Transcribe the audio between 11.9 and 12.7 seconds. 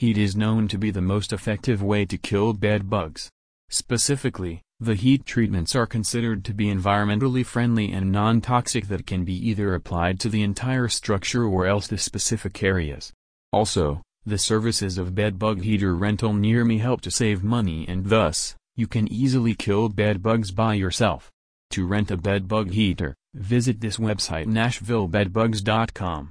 specific